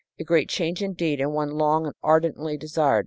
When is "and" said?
1.21-1.31, 1.85-1.93